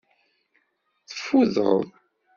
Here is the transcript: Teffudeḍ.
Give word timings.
Teffudeḍ. 1.09 1.81